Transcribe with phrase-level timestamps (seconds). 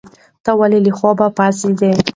[0.43, 1.91] ته ولې له خوبه پاڅېدې؟